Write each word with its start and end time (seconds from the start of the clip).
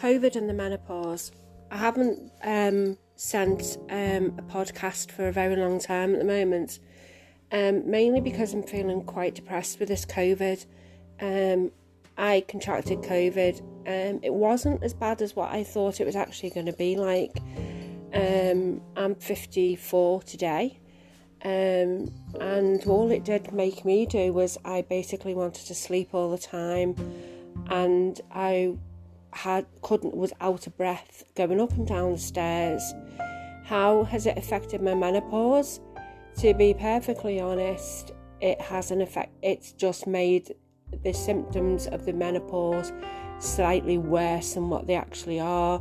COVID 0.00 0.34
and 0.34 0.48
the 0.48 0.54
menopause. 0.54 1.30
I 1.70 1.76
haven't 1.76 2.32
um, 2.42 2.96
sent 3.16 3.76
um, 3.90 4.34
a 4.38 4.42
podcast 4.42 5.10
for 5.10 5.28
a 5.28 5.32
very 5.32 5.56
long 5.56 5.78
time 5.78 6.14
at 6.14 6.18
the 6.18 6.24
moment, 6.24 6.78
um, 7.52 7.88
mainly 7.88 8.20
because 8.20 8.54
I'm 8.54 8.62
feeling 8.62 9.04
quite 9.04 9.34
depressed 9.34 9.78
with 9.78 9.88
this 9.88 10.06
COVID. 10.06 10.64
Um, 11.20 11.70
I 12.16 12.44
contracted 12.48 13.00
COVID. 13.00 13.60
Um, 13.60 14.20
it 14.22 14.32
wasn't 14.32 14.82
as 14.82 14.94
bad 14.94 15.20
as 15.20 15.36
what 15.36 15.52
I 15.52 15.64
thought 15.64 16.00
it 16.00 16.06
was 16.06 16.16
actually 16.16 16.50
going 16.50 16.66
to 16.66 16.72
be 16.72 16.96
like. 16.96 17.38
Um, 18.14 18.80
I'm 18.96 19.14
54 19.14 20.22
today. 20.22 20.80
Um, 21.42 22.12
and 22.38 22.84
all 22.86 23.10
it 23.10 23.24
did 23.24 23.52
make 23.52 23.84
me 23.84 24.06
do 24.06 24.32
was 24.32 24.58
I 24.64 24.82
basically 24.82 25.34
wanted 25.34 25.66
to 25.66 25.74
sleep 25.74 26.10
all 26.12 26.30
the 26.30 26.38
time 26.38 26.94
and 27.70 28.20
I 28.30 28.76
had 29.32 29.66
couldn't 29.82 30.16
was 30.16 30.32
out 30.40 30.66
of 30.66 30.76
breath 30.76 31.24
going 31.34 31.60
up 31.60 31.72
and 31.72 31.86
down 31.86 32.12
the 32.12 32.18
stairs. 32.18 32.94
How 33.64 34.04
has 34.04 34.26
it 34.26 34.36
affected 34.36 34.82
my 34.82 34.94
menopause? 34.94 35.80
To 36.38 36.54
be 36.54 36.74
perfectly 36.74 37.40
honest, 37.40 38.12
it 38.40 38.60
has 38.60 38.90
an 38.90 39.00
effect. 39.00 39.32
It's 39.42 39.72
just 39.72 40.06
made 40.06 40.54
the 41.04 41.12
symptoms 41.12 41.86
of 41.86 42.04
the 42.04 42.12
menopause 42.12 42.92
slightly 43.38 43.98
worse 43.98 44.54
than 44.54 44.70
what 44.70 44.86
they 44.86 44.94
actually 44.94 45.40
are. 45.40 45.80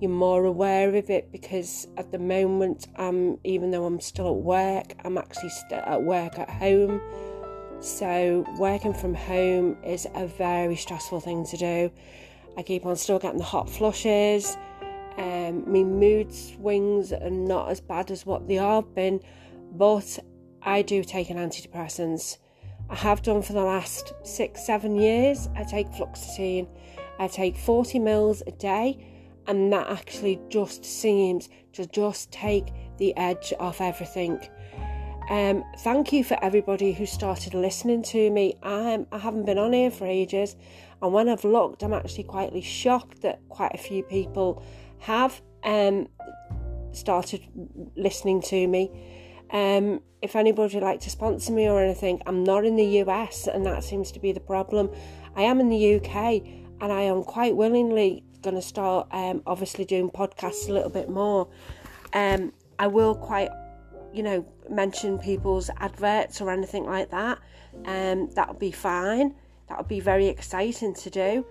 You're 0.00 0.10
more 0.10 0.44
aware 0.44 0.94
of 0.94 1.08
it 1.08 1.32
because 1.32 1.88
at 1.96 2.12
the 2.12 2.18
moment, 2.18 2.86
um, 2.96 3.38
even 3.44 3.70
though 3.70 3.86
I'm 3.86 4.00
still 4.00 4.28
at 4.28 4.42
work, 4.42 4.94
I'm 5.04 5.16
actually 5.16 5.50
still 5.50 5.78
at 5.78 6.02
work 6.02 6.38
at 6.38 6.50
home. 6.50 7.00
So 7.80 8.44
working 8.58 8.92
from 8.92 9.14
home 9.14 9.76
is 9.84 10.06
a 10.14 10.26
very 10.26 10.76
stressful 10.76 11.20
thing 11.20 11.46
to 11.46 11.56
do. 11.56 11.90
I 12.56 12.62
keep 12.62 12.86
on 12.86 12.96
still 12.96 13.18
getting 13.18 13.38
the 13.38 13.44
hot 13.44 13.68
flushes. 13.68 14.56
Um, 15.18 15.70
my 15.70 15.82
mood 15.82 16.32
swings 16.32 17.12
are 17.12 17.30
not 17.30 17.70
as 17.70 17.80
bad 17.80 18.10
as 18.10 18.26
what 18.26 18.48
they 18.48 18.54
have 18.54 18.94
been, 18.94 19.20
but 19.72 20.18
I 20.62 20.82
do 20.82 21.04
take 21.04 21.30
an 21.30 21.36
antidepressant. 21.36 22.38
I 22.88 22.94
have 22.94 23.22
done 23.22 23.42
for 23.42 23.52
the 23.52 23.64
last 23.64 24.12
six, 24.22 24.64
seven 24.64 24.96
years. 24.96 25.48
I 25.56 25.64
take 25.64 25.88
fluoxetine. 25.88 26.68
I 27.18 27.28
take 27.28 27.56
40 27.56 27.98
mils 27.98 28.42
a 28.46 28.52
day, 28.52 28.98
and 29.46 29.72
that 29.72 29.88
actually 29.88 30.40
just 30.48 30.84
seems 30.84 31.48
to 31.72 31.86
just 31.86 32.30
take 32.30 32.72
the 32.98 33.16
edge 33.16 33.52
off 33.58 33.80
everything. 33.80 34.40
Um, 35.28 35.64
thank 35.78 36.12
you 36.12 36.22
for 36.22 36.38
everybody 36.42 36.92
who 36.92 37.04
started 37.06 37.54
listening 37.54 38.02
to 38.04 38.30
me. 38.30 38.56
I'm, 38.62 39.06
I 39.10 39.18
haven't 39.18 39.46
been 39.46 39.58
on 39.58 39.72
here 39.72 39.90
for 39.90 40.06
ages, 40.06 40.54
and 41.02 41.12
when 41.12 41.28
I've 41.28 41.44
looked, 41.44 41.82
I'm 41.82 41.92
actually 41.92 42.24
quietly 42.24 42.62
shocked 42.62 43.22
that 43.22 43.40
quite 43.48 43.72
a 43.74 43.78
few 43.78 44.02
people 44.02 44.64
have 45.00 45.40
um, 45.64 46.08
started 46.92 47.42
listening 47.96 48.40
to 48.42 48.66
me. 48.66 48.90
Um, 49.50 50.00
if 50.22 50.34
anybody 50.34 50.74
would 50.74 50.82
like 50.82 51.00
to 51.00 51.10
sponsor 51.10 51.52
me 51.52 51.68
or 51.68 51.82
anything, 51.82 52.22
I'm 52.26 52.42
not 52.42 52.64
in 52.64 52.76
the 52.76 53.02
US, 53.02 53.46
and 53.46 53.64
that 53.66 53.84
seems 53.84 54.10
to 54.12 54.20
be 54.20 54.32
the 54.32 54.40
problem. 54.40 54.90
I 55.36 55.42
am 55.42 55.60
in 55.60 55.68
the 55.68 55.96
UK, 55.96 56.42
and 56.80 56.92
I 56.92 57.02
am 57.02 57.22
quite 57.22 57.54
willingly 57.54 58.24
going 58.42 58.56
to 58.56 58.62
start, 58.62 59.08
um, 59.12 59.42
obviously, 59.46 59.84
doing 59.84 60.10
podcasts 60.10 60.68
a 60.68 60.72
little 60.72 60.90
bit 60.90 61.08
more. 61.08 61.48
Um, 62.12 62.52
I 62.78 62.86
will 62.86 63.14
quite 63.14 63.50
you 64.16 64.22
know, 64.22 64.46
mention 64.70 65.18
people's 65.18 65.68
adverts 65.76 66.40
or 66.40 66.50
anything 66.50 66.84
like 66.84 67.10
that, 67.10 67.38
um, 67.84 68.30
that 68.30 68.48
would 68.48 68.58
be 68.58 68.70
fine. 68.70 69.34
That 69.68 69.78
would 69.78 69.88
be 69.88 70.00
very 70.00 70.26
exciting 70.26 70.94
to 70.94 71.10
do. 71.10 71.46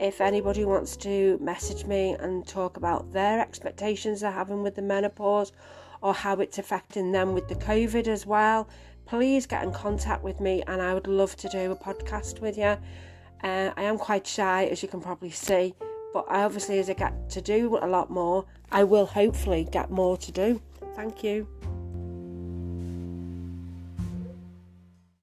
If 0.00 0.20
anybody 0.20 0.64
wants 0.64 0.96
to 0.98 1.38
message 1.42 1.84
me 1.84 2.16
and 2.18 2.46
talk 2.46 2.76
about 2.76 3.12
their 3.12 3.38
expectations 3.38 4.20
they're 4.20 4.30
having 4.30 4.62
with 4.62 4.74
the 4.74 4.82
menopause 4.82 5.52
or 6.00 6.14
how 6.14 6.40
it's 6.40 6.58
affecting 6.58 7.12
them 7.12 7.34
with 7.34 7.48
the 7.48 7.54
COVID 7.56 8.08
as 8.08 8.24
well, 8.24 8.68
please 9.04 9.46
get 9.46 9.62
in 9.62 9.72
contact 9.72 10.22
with 10.22 10.40
me 10.40 10.62
and 10.66 10.80
I 10.80 10.94
would 10.94 11.06
love 11.06 11.36
to 11.36 11.48
do 11.48 11.70
a 11.70 11.76
podcast 11.76 12.40
with 12.40 12.56
you. 12.56 12.76
Uh, 13.42 13.72
I 13.76 13.82
am 13.82 13.98
quite 13.98 14.26
shy, 14.26 14.64
as 14.66 14.82
you 14.82 14.88
can 14.88 15.00
probably 15.00 15.30
see, 15.30 15.74
but 16.12 16.26
I 16.28 16.44
obviously, 16.44 16.78
as 16.78 16.90
I 16.90 16.94
get 16.94 17.30
to 17.30 17.40
do 17.40 17.78
a 17.80 17.86
lot 17.86 18.10
more, 18.10 18.44
I 18.70 18.84
will 18.84 19.06
hopefully 19.06 19.68
get 19.70 19.90
more 19.90 20.16
to 20.16 20.32
do. 20.32 20.62
Thank 20.94 21.22
you. 21.22 21.46